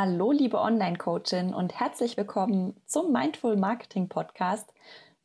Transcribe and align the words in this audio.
Hallo, 0.00 0.30
liebe 0.30 0.60
Online-Coachin 0.60 1.52
und 1.52 1.80
herzlich 1.80 2.16
willkommen 2.16 2.80
zum 2.86 3.10
Mindful 3.10 3.56
Marketing 3.56 4.08
Podcast. 4.08 4.72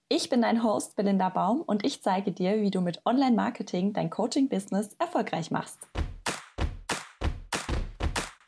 Ich 0.09 0.31
bin 0.31 0.41
dein 0.41 0.63
Host 0.63 0.95
Belinda 0.95 1.29
Baum 1.29 1.61
und 1.61 1.85
ich 1.85 2.01
zeige 2.01 2.31
dir, 2.31 2.59
wie 2.59 2.71
du 2.71 2.81
mit 2.81 3.05
Online-Marketing 3.05 3.93
dein 3.93 4.09
Coaching-Business 4.09 4.95
erfolgreich 4.97 5.51
machst. 5.51 5.77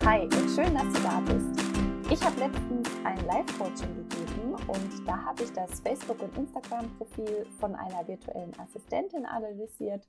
Hi 0.04 0.28
schön, 0.56 0.74
dass 0.74 0.92
du 0.94 1.04
da 1.04 1.22
bist. 1.28 1.62
Ich 2.10 2.20
habe 2.26 2.40
letztens 2.40 2.90
ein 3.04 3.24
Live-Coaching 3.28 4.10
gegeben 4.10 4.56
und 4.66 5.08
da 5.08 5.26
habe 5.26 5.44
ich 5.44 5.54
das 5.54 5.80
Facebook- 5.82 6.24
und 6.24 6.36
Instagram-Profil 6.40 7.46
von 7.60 7.76
einer 7.76 8.08
virtuellen 8.08 8.60
Assistentin 8.60 9.28
analysiert 9.28 10.08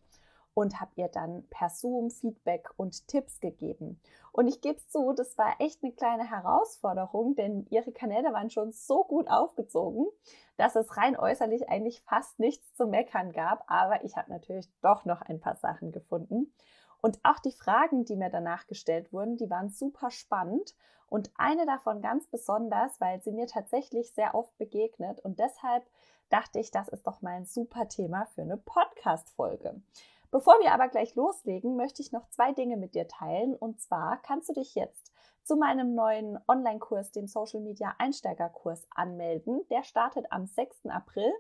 und 0.57 0.81
habe 0.81 0.91
ihr 0.95 1.09
dann 1.09 1.47
per 1.51 1.69
Zoom 1.69 2.11
Feedback 2.11 2.71
und 2.79 3.07
Tipps 3.09 3.41
gegeben. 3.41 4.01
Und 4.33 4.49
ich 4.49 4.63
gebe 4.63 4.79
es 4.79 4.89
zu, 4.89 5.13
das 5.13 5.37
war 5.37 5.55
echt 5.59 5.85
eine 5.85 5.93
kleine 5.93 6.31
Herausforderung, 6.31 7.37
denn 7.37 7.67
ihre 7.69 7.93
Kanäle 7.93 8.33
waren 8.33 8.49
schon 8.49 8.73
so 8.73 9.05
gut 9.05 9.29
aufgezogen, 9.29 10.07
dass 10.57 10.75
es 10.75 10.97
rein 10.97 11.15
äußerlich 11.15 11.69
eigentlich 11.69 12.01
fast 12.01 12.39
nichts 12.39 12.75
zu 12.75 12.87
meckern 12.87 13.33
gab. 13.33 13.71
Aber 13.71 14.03
ich 14.03 14.17
habe 14.17 14.31
natürlich 14.31 14.71
doch 14.81 15.05
noch 15.05 15.21
ein 15.21 15.41
paar 15.41 15.57
Sachen 15.57 15.93
gefunden. 15.93 16.51
Und 17.03 17.21
auch 17.23 17.39
die 17.41 17.53
Fragen, 17.53 18.07
die 18.07 18.17
mir 18.17 18.31
danach 18.31 18.67
gestellt 18.67 19.13
wurden, 19.13 19.37
die 19.37 19.51
waren 19.51 19.69
super 19.69 20.11
spannend. 20.11 20.75
Und 21.11 21.31
eine 21.37 21.67
davon 21.67 22.01
ganz 22.01 22.29
besonders, 22.29 22.99
weil 22.99 23.21
sie 23.21 23.33
mir 23.33 23.47
tatsächlich 23.47 24.15
sehr 24.15 24.35
oft 24.35 24.57
begegnet. 24.57 25.21
Und 25.21 25.39
deshalb 25.39 25.85
dachte 26.31 26.59
ich, 26.61 26.71
das 26.71 26.89
ist 26.89 27.07
doch 27.07 27.21
mal 27.21 27.35
ein 27.35 27.45
super 27.45 27.89
Thema 27.89 28.25
für 28.35 28.41
eine 28.41 28.57
Podcast-Folge. 28.57 29.83
Bevor 30.31 30.55
wir 30.61 30.73
aber 30.73 30.89
gleich 30.89 31.15
loslegen, 31.15 31.77
möchte 31.77 32.03
ich 32.03 32.13
noch 32.13 32.29
zwei 32.31 32.53
Dinge 32.53 32.77
mit 32.77 32.95
dir 32.95 33.09
teilen. 33.09 33.55
Und 33.55 33.81
zwar 33.81 34.21
kannst 34.23 34.49
du 34.49 34.53
dich 34.53 34.75
jetzt 34.75 35.13
zu 35.43 35.57
meinem 35.57 35.95
neuen 35.95 36.39
Online-Kurs, 36.49 37.13
dem 37.13 37.29
Social 37.29 37.61
Media 37.61 37.95
Einsteigerkurs, 37.99 38.87
anmelden. 38.91 39.61
Der 39.71 39.85
startet 39.85 40.27
am 40.31 40.47
6. 40.47 40.87
April. 40.87 41.33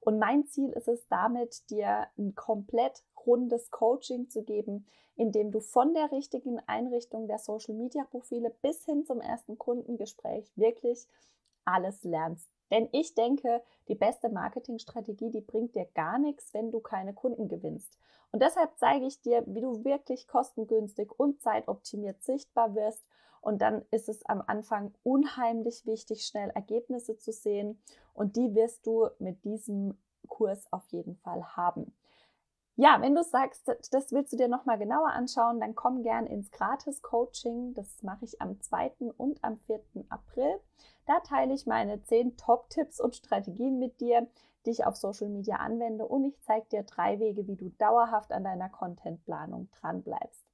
Und 0.00 0.18
mein 0.18 0.46
Ziel 0.46 0.70
ist 0.70 0.88
es 0.88 1.08
damit, 1.08 1.68
dir 1.70 2.06
ein 2.16 2.34
komplett 2.34 3.02
rundes 3.26 3.70
Coaching 3.70 4.28
zu 4.28 4.44
geben, 4.44 4.86
in 5.16 5.32
dem 5.32 5.50
du 5.50 5.60
von 5.60 5.94
der 5.94 6.12
richtigen 6.12 6.60
Einrichtung 6.66 7.26
der 7.26 7.38
Social 7.38 7.74
Media 7.74 8.04
Profile 8.04 8.54
bis 8.62 8.84
hin 8.84 9.04
zum 9.04 9.20
ersten 9.20 9.58
Kundengespräch 9.58 10.52
wirklich 10.56 11.08
alles 11.64 12.04
lernst. 12.04 12.55
Denn 12.70 12.88
ich 12.92 13.14
denke, 13.14 13.62
die 13.88 13.94
beste 13.94 14.28
Marketingstrategie, 14.28 15.30
die 15.30 15.40
bringt 15.40 15.74
dir 15.74 15.86
gar 15.94 16.18
nichts, 16.18 16.52
wenn 16.52 16.70
du 16.70 16.80
keine 16.80 17.14
Kunden 17.14 17.48
gewinnst. 17.48 17.96
Und 18.32 18.42
deshalb 18.42 18.76
zeige 18.76 19.06
ich 19.06 19.20
dir, 19.20 19.44
wie 19.46 19.60
du 19.60 19.84
wirklich 19.84 20.26
kostengünstig 20.26 21.10
und 21.18 21.40
zeitoptimiert 21.40 22.22
sichtbar 22.22 22.74
wirst. 22.74 23.04
Und 23.40 23.62
dann 23.62 23.84
ist 23.92 24.08
es 24.08 24.26
am 24.26 24.42
Anfang 24.46 24.92
unheimlich 25.04 25.86
wichtig, 25.86 26.26
schnell 26.26 26.50
Ergebnisse 26.50 27.16
zu 27.16 27.32
sehen. 27.32 27.80
Und 28.12 28.36
die 28.36 28.54
wirst 28.54 28.86
du 28.86 29.08
mit 29.18 29.44
diesem 29.44 29.96
Kurs 30.26 30.66
auf 30.72 30.86
jeden 30.88 31.14
Fall 31.16 31.56
haben. 31.56 31.94
Ja, 32.78 33.00
wenn 33.00 33.14
du 33.14 33.22
sagst, 33.22 33.66
das 33.66 34.12
willst 34.12 34.34
du 34.34 34.36
dir 34.36 34.48
nochmal 34.48 34.78
genauer 34.78 35.08
anschauen, 35.08 35.60
dann 35.60 35.74
komm 35.74 36.02
gern 36.02 36.26
ins 36.26 36.50
Gratis-Coaching. 36.50 37.72
Das 37.72 38.02
mache 38.02 38.26
ich 38.26 38.42
am 38.42 38.60
2. 38.60 38.92
und 39.16 39.42
am 39.42 39.56
4. 39.60 39.80
April. 40.10 40.60
Da 41.06 41.20
teile 41.20 41.54
ich 41.54 41.64
meine 41.64 42.02
10 42.02 42.36
Top-Tipps 42.36 43.00
und 43.00 43.16
Strategien 43.16 43.78
mit 43.78 43.98
dir, 44.00 44.28
die 44.66 44.70
ich 44.70 44.84
auf 44.84 44.94
Social 44.94 45.30
Media 45.30 45.56
anwende 45.56 46.06
und 46.06 46.24
ich 46.24 46.38
zeige 46.42 46.66
dir 46.66 46.82
drei 46.82 47.18
Wege, 47.18 47.46
wie 47.46 47.56
du 47.56 47.70
dauerhaft 47.78 48.30
an 48.30 48.44
deiner 48.44 48.68
Contentplanung 48.68 49.70
dranbleibst. 49.80 50.44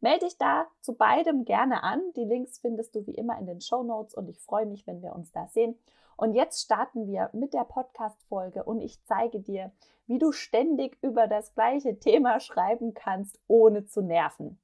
Melde 0.00 0.26
dich 0.26 0.38
da 0.38 0.66
zu 0.80 0.94
beidem 0.94 1.44
gerne 1.44 1.82
an. 1.82 2.00
Die 2.16 2.24
Links 2.24 2.58
findest 2.58 2.94
du 2.94 3.06
wie 3.06 3.14
immer 3.14 3.38
in 3.38 3.46
den 3.46 3.60
Show 3.60 3.82
Notes 3.82 4.14
und 4.14 4.30
ich 4.30 4.40
freue 4.40 4.66
mich, 4.66 4.86
wenn 4.86 5.02
wir 5.02 5.14
uns 5.14 5.30
da 5.30 5.46
sehen. 5.48 5.78
Und 6.16 6.34
jetzt 6.34 6.62
starten 6.62 7.06
wir 7.06 7.30
mit 7.32 7.52
der 7.52 7.64
Podcast-Folge 7.64 8.64
und 8.64 8.80
ich 8.80 9.02
zeige 9.04 9.40
dir, 9.40 9.70
wie 10.06 10.18
du 10.18 10.32
ständig 10.32 10.96
über 11.02 11.26
das 11.26 11.54
gleiche 11.54 11.98
Thema 11.98 12.40
schreiben 12.40 12.94
kannst, 12.94 13.38
ohne 13.48 13.86
zu 13.86 14.00
nerven. 14.00 14.58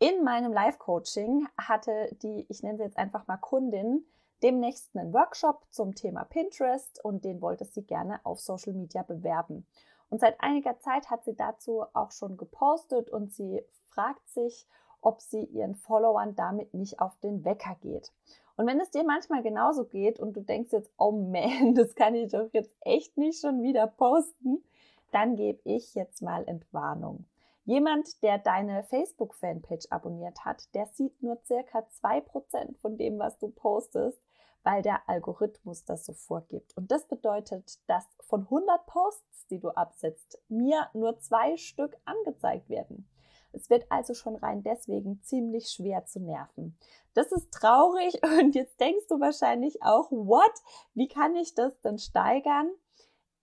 In 0.00 0.24
meinem 0.24 0.52
Live-Coaching 0.52 1.46
hatte 1.56 2.14
die, 2.22 2.46
ich 2.48 2.62
nenne 2.62 2.78
sie 2.78 2.84
jetzt 2.84 2.98
einfach 2.98 3.26
mal 3.26 3.36
Kundin, 3.36 4.04
demnächst 4.42 4.94
einen 4.96 5.14
Workshop 5.14 5.64
zum 5.70 5.94
Thema 5.94 6.24
Pinterest 6.24 7.02
und 7.04 7.24
den 7.24 7.40
wollte 7.40 7.64
sie 7.64 7.82
gerne 7.82 8.20
auf 8.24 8.40
Social 8.40 8.72
Media 8.72 9.02
bewerben. 9.02 9.66
Und 10.10 10.20
seit 10.20 10.40
einiger 10.42 10.78
Zeit 10.80 11.10
hat 11.10 11.24
sie 11.24 11.34
dazu 11.34 11.84
auch 11.94 12.10
schon 12.10 12.36
gepostet 12.36 13.08
und 13.08 13.32
sie 13.32 13.64
fragt 13.86 14.28
sich, 14.28 14.66
ob 15.00 15.20
sie 15.20 15.44
ihren 15.44 15.76
Followern 15.76 16.34
damit 16.34 16.74
nicht 16.74 17.00
auf 17.00 17.16
den 17.20 17.44
Wecker 17.44 17.76
geht. 17.80 18.12
Und 18.56 18.66
wenn 18.66 18.80
es 18.80 18.90
dir 18.90 19.04
manchmal 19.04 19.42
genauso 19.42 19.84
geht 19.84 20.20
und 20.20 20.36
du 20.36 20.40
denkst 20.40 20.72
jetzt, 20.72 20.92
oh 20.98 21.12
man, 21.12 21.74
das 21.74 21.94
kann 21.94 22.14
ich 22.14 22.30
doch 22.30 22.48
jetzt 22.52 22.76
echt 22.80 23.16
nicht 23.16 23.40
schon 23.40 23.62
wieder 23.62 23.86
posten, 23.86 24.64
dann 25.12 25.36
gebe 25.36 25.60
ich 25.64 25.94
jetzt 25.94 26.22
mal 26.22 26.46
Entwarnung. 26.46 27.24
Jemand, 27.64 28.22
der 28.22 28.38
deine 28.38 28.84
Facebook-Fanpage 28.84 29.86
abonniert 29.90 30.44
hat, 30.44 30.74
der 30.74 30.86
sieht 30.86 31.22
nur 31.22 31.38
circa 31.46 31.86
2% 32.02 32.76
von 32.78 32.98
dem, 32.98 33.18
was 33.18 33.38
du 33.38 33.48
postest, 33.48 34.20
weil 34.64 34.82
der 34.82 35.08
Algorithmus 35.08 35.84
das 35.84 36.04
so 36.04 36.12
vorgibt. 36.12 36.76
Und 36.76 36.90
das 36.90 37.06
bedeutet, 37.06 37.78
dass 37.88 38.04
von 38.20 38.42
100 38.42 38.86
Posts, 38.86 39.46
die 39.48 39.60
du 39.60 39.70
absetzt, 39.70 40.38
mir 40.48 40.88
nur 40.92 41.18
zwei 41.20 41.56
Stück 41.56 41.96
angezeigt 42.04 42.68
werden. 42.68 43.08
Es 43.54 43.70
wird 43.70 43.86
also 43.90 44.14
schon 44.14 44.36
rein 44.36 44.62
deswegen 44.62 45.20
ziemlich 45.22 45.70
schwer 45.70 46.04
zu 46.06 46.20
nerven. 46.20 46.76
Das 47.14 47.32
ist 47.32 47.52
traurig 47.52 48.20
und 48.40 48.54
jetzt 48.54 48.80
denkst 48.80 49.06
du 49.08 49.20
wahrscheinlich 49.20 49.82
auch, 49.82 50.10
what? 50.10 50.52
Wie 50.94 51.08
kann 51.08 51.34
ich 51.36 51.54
das 51.54 51.80
denn 51.80 51.98
steigern? 51.98 52.70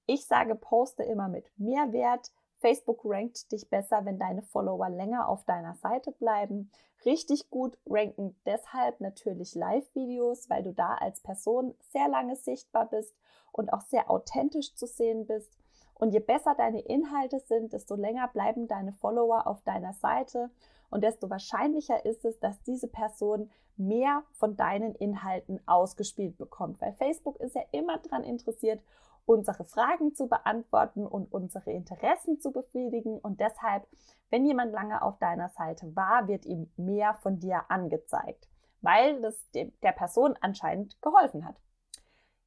Ich 0.06 0.26
sage, 0.26 0.56
poste 0.56 1.04
immer 1.04 1.30
mit 1.30 1.50
Mehrwert. 1.58 2.32
Facebook 2.60 3.02
rankt 3.04 3.52
dich 3.52 3.70
besser, 3.70 4.06
wenn 4.06 4.20
deine 4.20 4.44
Follower 4.44 4.90
länger 4.90 5.28
auf 5.28 5.44
deiner 5.46 5.76
Seite 5.76 6.12
bleiben. 6.12 6.70
Richtig 7.06 7.50
gut 7.50 7.78
ranken 7.88 8.36
deshalb 8.46 9.02
natürlich 9.02 9.56
Live-Videos, 9.56 10.50
weil 10.50 10.62
du 10.62 10.74
da 10.74 10.96
als 10.96 11.22
Person 11.22 11.74
sehr 11.92 12.08
lange 12.08 12.36
sichtbar 12.36 12.88
bist 12.88 13.16
und 13.52 13.74
auch 13.74 13.82
sehr 13.82 14.12
authentisch 14.12 14.76
zu 14.76 14.86
sehen 14.86 15.26
bist. 15.26 15.58
Und 16.02 16.14
je 16.14 16.20
besser 16.20 16.56
deine 16.56 16.82
Inhalte 16.82 17.40
sind, 17.42 17.74
desto 17.74 17.94
länger 17.94 18.28
bleiben 18.28 18.68
deine 18.68 18.92
Follower 18.92 19.46
auf 19.46 19.62
deiner 19.62 19.94
Seite 19.94 20.50
und 20.90 21.04
desto 21.04 21.30
wahrscheinlicher 21.30 22.04
ist 22.06 22.26
es, 22.26 22.40
dass 22.40 22.60
diese 22.64 22.88
Person 22.88 23.52
mehr 23.78 24.24
von 24.34 24.58
deinen 24.58 24.96
Inhalten 24.96 25.62
ausgespielt 25.68 26.40
bekommt. 26.40 26.82
Weil 26.82 26.94
Facebook 26.94 27.40
ist 27.40 27.54
ja 27.54 27.62
immer 27.72 28.00
daran 28.00 28.24
interessiert, 28.24 28.82
unsere 29.28 29.64
Fragen 29.64 30.16
zu 30.16 30.28
beantworten 30.28 31.06
und 31.06 31.32
unsere 31.32 31.72
Interessen 31.72 32.40
zu 32.40 32.52
befriedigen. 32.52 33.20
Und 33.20 33.40
deshalb, 33.40 33.88
wenn 34.32 34.44
jemand 34.44 34.74
lange 34.74 35.04
auf 35.04 35.20
deiner 35.20 35.50
Seite 35.50 35.96
war, 35.96 36.28
wird 36.28 36.48
ihm 36.48 36.72
mehr 36.78 37.14
von 37.22 37.38
dir 37.38 37.70
angezeigt, 37.70 38.50
weil 38.82 39.22
das 39.22 39.38
der 39.52 39.92
Person 39.92 40.36
anscheinend 40.42 41.00
geholfen 41.04 41.46
hat. 41.46 41.62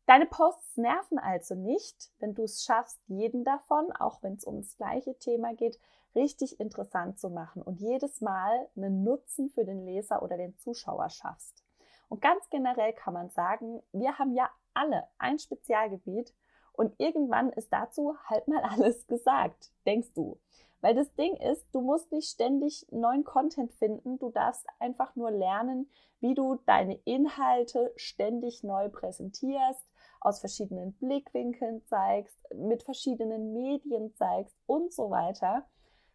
Deine 0.07 0.27
Posts 0.27 0.77
nerven 0.77 1.19
also 1.19 1.55
nicht, 1.55 2.11
wenn 2.19 2.35
du 2.35 2.43
es 2.43 2.63
schaffst, 2.63 3.01
jeden 3.07 3.43
davon, 3.43 3.91
auch 3.93 4.23
wenn 4.23 4.35
es 4.35 4.45
um 4.45 4.59
das 4.59 4.77
gleiche 4.77 5.19
Thema 5.19 5.55
geht, 5.55 5.81
richtig 6.15 6.61
interessant 6.61 7.19
zu 7.19 7.31
machen 7.31 7.63
und 7.63 7.81
jedes 7.81 8.21
Mal 8.21 8.69
einen 8.77 9.03
Nutzen 9.03 9.49
für 9.49 9.65
den 9.65 9.85
Leser 9.87 10.23
oder 10.23 10.37
den 10.37 10.57
Zuschauer 10.59 11.09
schaffst. 11.09 11.65
Und 12.09 12.21
ganz 12.21 12.49
generell 12.51 12.93
kann 12.93 13.15
man 13.15 13.31
sagen, 13.31 13.83
wir 13.93 14.19
haben 14.19 14.35
ja 14.35 14.51
alle 14.75 15.09
ein 15.19 15.39
Spezialgebiet 15.39 16.35
und 16.73 16.95
irgendwann 16.99 17.51
ist 17.51 17.73
dazu 17.73 18.15
halt 18.27 18.47
mal 18.47 18.63
alles 18.71 19.07
gesagt, 19.07 19.73
denkst 19.87 20.13
du. 20.13 20.39
Weil 20.83 20.95
das 20.95 21.15
Ding 21.15 21.35
ist, 21.37 21.67
du 21.73 21.81
musst 21.81 22.13
nicht 22.13 22.29
ständig 22.29 22.87
neuen 22.91 23.25
Content 23.25 23.73
finden, 23.73 24.19
du 24.19 24.31
darfst 24.31 24.67
einfach 24.81 25.17
nur 25.17 25.31
lernen, 25.31 25.91
wie 26.21 26.35
du 26.35 26.57
deine 26.67 26.97
Inhalte 27.05 27.91
ständig 27.97 28.63
neu 28.63 28.91
präsentierst, 28.91 29.83
aus 30.25 30.41
verschiedenen 30.41 30.95
Blickwinkeln 30.95 31.85
zeigst, 31.85 32.39
mit 32.55 32.83
verschiedenen 32.83 33.53
Medien 33.53 34.13
zeigst 34.15 34.57
und 34.67 34.93
so 34.93 35.11
weiter. 35.11 35.67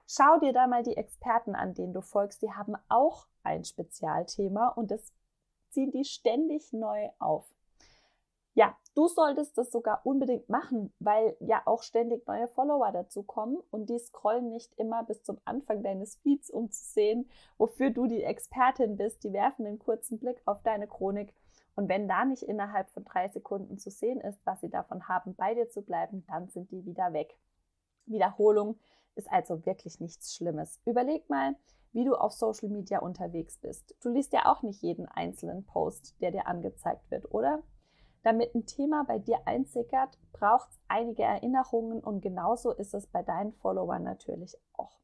Schau 0.08 0.40
dir 0.40 0.54
da 0.54 0.68
mal 0.68 0.84
die 0.84 0.98
Experten 0.98 1.54
an, 1.56 1.76
denen 1.76 1.94
du 1.94 2.02
folgst. 2.02 2.42
Die 2.42 2.52
haben 2.52 2.76
auch 2.90 3.28
ein 3.44 3.64
Spezialthema 3.64 4.70
und 4.70 4.90
das 4.90 5.14
ziehen 5.70 5.92
die 5.92 6.06
ständig 6.06 6.74
neu 6.74 7.10
auf. 7.20 7.48
Ja, 8.56 8.76
du 8.96 9.08
solltest 9.08 9.58
das 9.58 9.72
sogar 9.72 10.06
unbedingt 10.06 10.50
machen, 10.50 10.94
weil 11.00 11.38
ja 11.40 11.62
auch 11.66 11.84
ständig 11.84 12.26
neue 12.28 12.48
Follower 12.48 12.92
dazu 12.92 13.24
kommen 13.24 13.58
und 13.72 13.90
die 13.90 14.00
scrollen 14.00 14.50
nicht 14.50 14.74
immer 14.78 15.04
bis 15.04 15.24
zum 15.24 15.40
Anfang 15.46 15.84
deines 15.84 16.16
Feeds, 16.18 16.50
um 16.50 16.72
zu 16.72 16.84
sehen, 16.84 17.30
wofür 17.58 17.92
du 17.92 18.08
die 18.08 18.24
Expertin 18.24 18.98
bist. 18.98 19.24
Die 19.24 19.34
werfen 19.34 19.66
einen 19.66 19.80
kurzen 19.80 20.20
Blick 20.20 20.42
auf 20.46 20.62
deine 20.64 20.88
Chronik 20.88 21.34
und 21.80 21.88
wenn 21.88 22.10
da 22.10 22.26
nicht 22.26 22.44
innerhalb 22.44 22.90
von 22.90 23.06
drei 23.06 23.30
Sekunden 23.30 23.78
zu 23.78 23.90
sehen 23.90 24.20
ist, 24.20 24.46
was 24.46 24.60
sie 24.60 24.70
davon 24.70 25.08
haben, 25.08 25.34
bei 25.36 25.54
dir 25.54 25.70
zu 25.70 25.82
bleiben, 25.82 26.26
dann 26.28 26.50
sind 26.50 26.72
die 26.72 26.86
wieder 26.86 27.14
weg. 27.14 27.38
Wiederholung 28.06 28.78
ist 29.16 29.32
also 29.32 29.66
wirklich 29.66 30.02
nichts 30.02 30.36
Schlimmes. 30.36 30.82
Überleg 30.86 31.30
mal, 31.30 31.56
wie 31.94 32.04
du 32.04 32.16
auf 32.16 32.34
Social 32.34 32.68
Media 32.68 33.00
unterwegs 33.00 33.58
bist. 33.58 33.96
Du 34.02 34.10
liest 34.10 34.34
ja 34.34 34.52
auch 34.52 34.62
nicht 34.62 34.82
jeden 34.82 35.08
einzelnen 35.08 35.66
Post, 35.66 36.16
der 36.20 36.32
dir 36.32 36.48
angezeigt 36.48 37.10
wird, 37.12 37.32
oder? 37.34 37.64
Damit 38.24 38.54
ein 38.54 38.66
Thema 38.66 39.06
bei 39.06 39.18
dir 39.18 39.40
einsickert, 39.46 40.18
braucht 40.34 40.70
es 40.72 40.80
einige 40.88 41.24
Erinnerungen 41.24 42.02
und 42.02 42.22
genauso 42.22 42.72
ist 42.72 42.94
es 42.94 43.08
bei 43.08 43.24
deinen 43.24 43.54
Followern 43.54 44.04
natürlich 44.04 44.58
auch. 44.74 45.00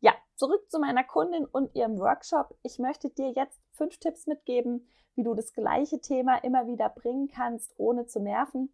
Ja, 0.00 0.14
zurück 0.36 0.70
zu 0.70 0.78
meiner 0.78 1.02
Kundin 1.02 1.44
und 1.44 1.74
ihrem 1.74 1.98
Workshop. 1.98 2.56
Ich 2.62 2.78
möchte 2.78 3.10
dir 3.10 3.30
jetzt 3.32 3.60
fünf 3.72 3.98
Tipps 3.98 4.26
mitgeben, 4.26 4.86
wie 5.16 5.24
du 5.24 5.34
das 5.34 5.52
gleiche 5.52 6.00
Thema 6.00 6.36
immer 6.44 6.66
wieder 6.68 6.88
bringen 6.88 7.28
kannst, 7.28 7.74
ohne 7.76 8.06
zu 8.06 8.20
nerven. 8.20 8.72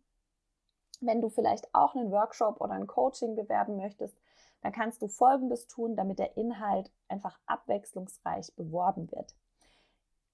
Wenn 1.01 1.23
du 1.23 1.31
vielleicht 1.31 1.75
auch 1.75 1.95
einen 1.95 2.11
Workshop 2.11 2.61
oder 2.61 2.73
ein 2.73 2.87
Coaching 2.87 3.35
bewerben 3.35 3.77
möchtest, 3.77 4.19
dann 4.61 4.73
kannst 4.73 5.01
du 5.01 5.09
Folgendes 5.09 5.67
tun, 5.67 5.97
damit 5.97 6.19
der 6.19 6.37
Inhalt 6.37 6.91
einfach 7.09 7.39
abwechslungsreich 7.47 8.55
beworben 8.57 9.11
wird. 9.11 9.35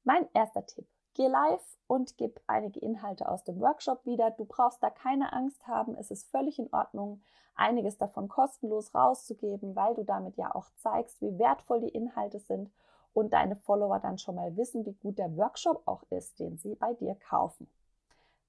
Mein 0.02 0.28
erster 0.34 0.66
Tipp. 0.66 0.86
Geh 1.20 1.28
live 1.28 1.76
und 1.86 2.16
gib 2.16 2.40
einige 2.46 2.80
Inhalte 2.80 3.28
aus 3.28 3.44
dem 3.44 3.60
Workshop 3.60 4.06
wieder. 4.06 4.30
Du 4.30 4.46
brauchst 4.46 4.82
da 4.82 4.88
keine 4.88 5.34
Angst 5.34 5.66
haben. 5.66 5.94
Es 5.96 6.10
ist 6.10 6.30
völlig 6.30 6.58
in 6.58 6.72
Ordnung, 6.72 7.20
einiges 7.54 7.98
davon 7.98 8.26
kostenlos 8.26 8.94
rauszugeben, 8.94 9.76
weil 9.76 9.94
du 9.94 10.02
damit 10.02 10.38
ja 10.38 10.54
auch 10.54 10.70
zeigst, 10.76 11.20
wie 11.20 11.38
wertvoll 11.38 11.82
die 11.82 11.90
Inhalte 11.90 12.38
sind 12.38 12.70
und 13.12 13.34
deine 13.34 13.56
Follower 13.56 13.98
dann 13.98 14.16
schon 14.16 14.36
mal 14.36 14.56
wissen, 14.56 14.86
wie 14.86 14.94
gut 14.94 15.18
der 15.18 15.36
Workshop 15.36 15.82
auch 15.84 16.04
ist, 16.08 16.40
den 16.40 16.56
sie 16.56 16.74
bei 16.74 16.94
dir 16.94 17.14
kaufen. 17.16 17.70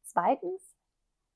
Zweitens, 0.03 0.61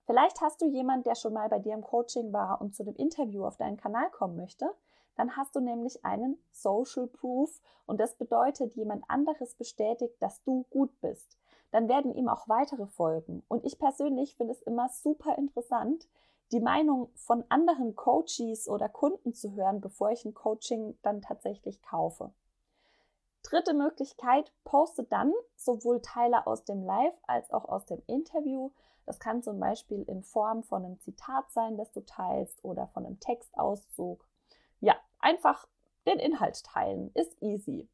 vielleicht 0.06 0.40
hast 0.40 0.62
du 0.62 0.66
jemanden, 0.68 1.04
der 1.04 1.16
schon 1.16 1.34
mal 1.34 1.50
bei 1.50 1.60
dir 1.60 1.74
im 1.74 1.84
Coaching 1.84 2.32
war 2.32 2.62
und 2.62 2.74
zu 2.74 2.86
dem 2.86 2.96
Interview 2.96 3.44
auf 3.46 3.58
deinen 3.58 3.76
Kanal 3.76 4.10
kommen 4.12 4.38
möchte. 4.38 4.74
Dann 5.16 5.38
hast 5.38 5.56
du 5.56 5.60
nämlich 5.60 6.04
einen 6.04 6.38
Social 6.52 7.08
Proof 7.08 7.62
und 7.86 8.00
das 8.00 8.16
bedeutet, 8.16 8.76
jemand 8.76 9.10
anderes 9.10 9.56
bestätigt, 9.56 10.16
dass 10.20 10.44
du 10.44 10.66
gut 10.70 10.90
bist. 11.02 11.38
Dann 11.72 11.88
werden 11.88 12.14
ihm 12.14 12.30
auch 12.30 12.48
weitere 12.48 12.88
folgen. 12.88 13.44
Und 13.48 13.66
ich 13.66 13.80
persönlich 13.80 14.36
finde 14.36 14.54
es 14.54 14.62
immer 14.62 14.90
super 14.90 15.38
interessant, 15.38 16.08
die 16.52 16.60
Meinung 16.60 17.10
von 17.16 17.44
anderen 17.50 17.96
Coaches 17.96 18.70
oder 18.70 18.88
Kunden 18.88 19.34
zu 19.34 19.54
hören, 19.56 19.82
bevor 19.82 20.12
ich 20.12 20.26
ein 20.26 20.34
Coaching 20.34 20.98
dann 21.02 21.22
tatsächlich 21.22 21.82
kaufe. 21.82 22.32
Dritte 23.44 23.74
Möglichkeit, 23.74 24.52
poste 24.64 25.04
dann 25.04 25.32
sowohl 25.56 26.02
Teile 26.02 26.48
aus 26.48 26.64
dem 26.64 26.84
Live 26.84 27.14
als 27.28 27.52
auch 27.52 27.66
aus 27.66 27.86
dem 27.86 28.02
Interview. 28.08 28.72
Das 29.06 29.20
kann 29.20 29.44
zum 29.44 29.60
Beispiel 29.60 30.02
in 30.04 30.24
Form 30.24 30.64
von 30.64 30.84
einem 30.84 31.00
Zitat 31.00 31.52
sein, 31.52 31.78
das 31.78 31.92
du 31.92 32.02
teilst 32.02 32.64
oder 32.64 32.88
von 32.88 33.06
einem 33.06 33.20
Textauszug. 33.20 34.26
Ja, 34.86 34.96
einfach 35.18 35.68
den 36.06 36.20
Inhalt 36.20 36.64
teilen, 36.64 37.10
ist 37.16 37.42
easy. 37.42 37.90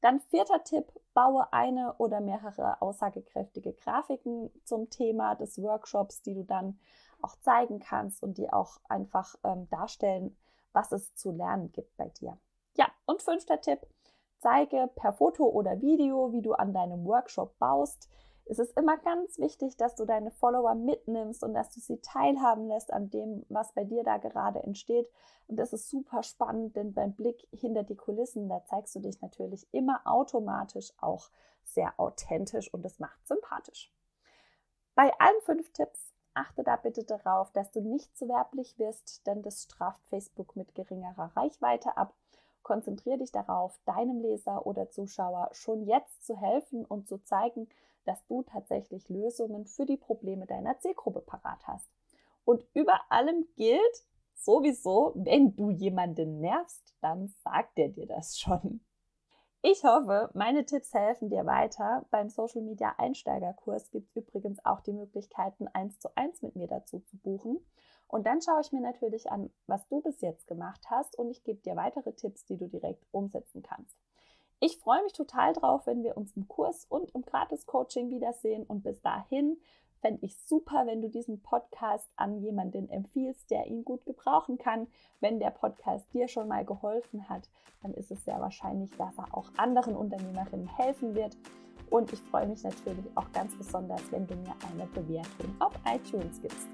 Dann 0.00 0.20
vierter 0.20 0.62
Tipp, 0.62 0.86
baue 1.12 1.52
eine 1.52 1.94
oder 1.94 2.20
mehrere 2.20 2.80
aussagekräftige 2.80 3.72
Grafiken 3.72 4.48
zum 4.64 4.90
Thema 4.90 5.34
des 5.34 5.60
Workshops, 5.60 6.22
die 6.22 6.34
du 6.34 6.44
dann 6.44 6.78
auch 7.20 7.34
zeigen 7.40 7.80
kannst 7.80 8.22
und 8.22 8.38
die 8.38 8.52
auch 8.52 8.78
einfach 8.88 9.34
ähm, 9.42 9.68
darstellen, 9.70 10.36
was 10.72 10.92
es 10.92 11.16
zu 11.16 11.32
lernen 11.32 11.72
gibt 11.72 11.96
bei 11.96 12.08
dir. 12.10 12.38
Ja, 12.76 12.86
und 13.06 13.22
fünfter 13.22 13.60
Tipp, 13.60 13.80
zeige 14.38 14.88
per 14.94 15.12
Foto 15.12 15.48
oder 15.48 15.80
Video, 15.80 16.32
wie 16.32 16.42
du 16.42 16.52
an 16.52 16.72
deinem 16.72 17.04
Workshop 17.06 17.58
baust. 17.58 18.08
Es 18.50 18.58
ist 18.58 18.76
immer 18.76 18.98
ganz 18.98 19.38
wichtig, 19.38 19.76
dass 19.76 19.94
du 19.94 20.04
deine 20.04 20.32
Follower 20.32 20.74
mitnimmst 20.74 21.44
und 21.44 21.54
dass 21.54 21.72
du 21.72 21.78
sie 21.78 22.00
teilhaben 22.00 22.66
lässt 22.66 22.92
an 22.92 23.08
dem, 23.08 23.46
was 23.48 23.70
bei 23.74 23.84
dir 23.84 24.02
da 24.02 24.16
gerade 24.16 24.60
entsteht. 24.64 25.08
Und 25.46 25.56
das 25.56 25.72
ist 25.72 25.88
super 25.88 26.24
spannend, 26.24 26.74
denn 26.74 26.92
beim 26.92 27.12
Blick 27.12 27.46
hinter 27.52 27.84
die 27.84 27.94
Kulissen, 27.94 28.48
da 28.48 28.64
zeigst 28.64 28.96
du 28.96 28.98
dich 28.98 29.22
natürlich 29.22 29.72
immer 29.72 30.00
automatisch 30.04 30.92
auch 31.00 31.30
sehr 31.62 31.94
authentisch 31.96 32.74
und 32.74 32.84
das 32.84 32.98
macht 32.98 33.24
sympathisch. 33.24 33.94
Bei 34.96 35.12
allen 35.20 35.40
fünf 35.42 35.72
Tipps 35.72 36.12
achte 36.34 36.64
da 36.64 36.74
bitte 36.74 37.04
darauf, 37.04 37.52
dass 37.52 37.70
du 37.70 37.80
nicht 37.80 38.18
zu 38.18 38.28
werblich 38.28 38.76
wirst, 38.80 39.24
denn 39.28 39.42
das 39.42 39.62
straft 39.62 40.04
Facebook 40.08 40.56
mit 40.56 40.74
geringerer 40.74 41.30
Reichweite 41.36 41.96
ab. 41.96 42.14
Konzentriere 42.64 43.18
dich 43.18 43.30
darauf, 43.30 43.78
deinem 43.84 44.20
Leser 44.20 44.66
oder 44.66 44.90
Zuschauer 44.90 45.50
schon 45.52 45.84
jetzt 45.84 46.26
zu 46.26 46.36
helfen 46.36 46.84
und 46.84 47.06
zu 47.06 47.22
zeigen, 47.22 47.68
dass 48.04 48.24
du 48.26 48.42
tatsächlich 48.42 49.08
Lösungen 49.08 49.66
für 49.66 49.86
die 49.86 49.96
Probleme 49.96 50.46
deiner 50.46 50.78
Zielgruppe 50.78 51.20
parat 51.20 51.66
hast. 51.66 51.88
Und 52.44 52.64
über 52.74 53.00
allem 53.10 53.46
gilt 53.56 54.04
sowieso, 54.34 55.12
wenn 55.14 55.54
du 55.56 55.70
jemanden 55.70 56.40
nervst, 56.40 56.94
dann 57.00 57.28
sagt 57.44 57.78
er 57.78 57.88
dir 57.88 58.06
das 58.06 58.38
schon. 58.38 58.80
Ich 59.62 59.84
hoffe, 59.84 60.30
meine 60.32 60.64
Tipps 60.64 60.94
helfen 60.94 61.28
dir 61.28 61.44
weiter. 61.44 62.06
Beim 62.10 62.30
Social 62.30 62.62
Media 62.62 62.94
Einsteigerkurs 62.96 63.90
gibt 63.90 64.08
es 64.08 64.16
übrigens 64.16 64.64
auch 64.64 64.80
die 64.80 64.94
Möglichkeiten, 64.94 65.68
eins 65.68 65.98
zu 65.98 66.08
eins 66.16 66.40
mit 66.40 66.56
mir 66.56 66.66
dazu 66.66 67.00
zu 67.00 67.18
buchen. 67.18 67.60
Und 68.08 68.26
dann 68.26 68.40
schaue 68.40 68.62
ich 68.62 68.72
mir 68.72 68.80
natürlich 68.80 69.30
an, 69.30 69.50
was 69.66 69.86
du 69.88 70.00
bis 70.00 70.22
jetzt 70.22 70.46
gemacht 70.46 70.80
hast 70.88 71.16
und 71.16 71.30
ich 71.30 71.44
gebe 71.44 71.60
dir 71.60 71.76
weitere 71.76 72.14
Tipps, 72.14 72.46
die 72.46 72.56
du 72.56 72.68
direkt 72.68 73.04
umsetzen 73.12 73.62
kannst. 73.62 73.96
Ich 74.62 74.76
freue 74.76 75.02
mich 75.02 75.14
total 75.14 75.54
drauf, 75.54 75.86
wenn 75.86 76.02
wir 76.04 76.18
uns 76.18 76.36
im 76.36 76.46
Kurs 76.46 76.84
und 76.90 77.10
im 77.14 77.22
Gratis-Coaching 77.22 78.10
wiedersehen. 78.10 78.64
Und 78.64 78.82
bis 78.82 79.00
dahin 79.00 79.56
fände 80.02 80.18
ich 80.22 80.36
super, 80.36 80.82
wenn 80.84 81.00
du 81.00 81.08
diesen 81.08 81.40
Podcast 81.40 82.06
an 82.16 82.42
jemanden 82.42 82.90
empfiehlst, 82.90 83.50
der 83.50 83.66
ihn 83.66 83.86
gut 83.86 84.04
gebrauchen 84.04 84.58
kann. 84.58 84.86
Wenn 85.20 85.40
der 85.40 85.48
Podcast 85.50 86.12
dir 86.12 86.28
schon 86.28 86.46
mal 86.46 86.66
geholfen 86.66 87.26
hat, 87.30 87.48
dann 87.82 87.94
ist 87.94 88.10
es 88.10 88.22
sehr 88.26 88.38
wahrscheinlich, 88.38 88.90
dass 88.98 89.16
er 89.16 89.34
auch 89.34 89.50
anderen 89.56 89.96
Unternehmerinnen 89.96 90.68
helfen 90.76 91.14
wird. 91.14 91.38
Und 91.88 92.12
ich 92.12 92.20
freue 92.20 92.46
mich 92.46 92.62
natürlich 92.62 93.06
auch 93.14 93.32
ganz 93.32 93.56
besonders, 93.56 94.12
wenn 94.12 94.26
du 94.26 94.34
mir 94.36 94.54
eine 94.70 94.86
Bewertung 94.88 95.56
auf 95.58 95.72
iTunes 95.86 96.40
gibst. 96.42 96.68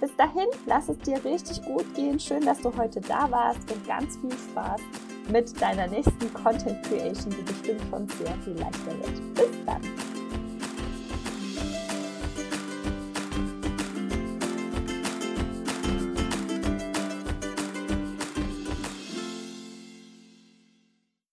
Bis 0.00 0.16
dahin, 0.16 0.48
lass 0.64 0.88
es 0.88 0.98
dir 1.00 1.22
richtig 1.22 1.62
gut 1.66 1.94
gehen. 1.94 2.18
Schön, 2.18 2.46
dass 2.46 2.62
du 2.62 2.74
heute 2.78 3.02
da 3.02 3.30
warst 3.30 3.70
und 3.70 3.86
ganz 3.86 4.16
viel 4.16 4.32
Spaß 4.32 4.80
mit 5.28 5.60
deiner 5.60 5.86
nächsten 5.86 6.32
Content 6.32 6.82
Creation, 6.84 7.30
die 7.30 7.42
bestimmt 7.42 7.82
schon 7.90 8.08
sehr 8.08 8.34
viel 8.44 8.54
leichter 8.54 8.98
wird. 9.00 9.34
Bis 9.34 9.64
dann! 9.66 10.15